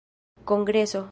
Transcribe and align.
kongreso 0.45 0.99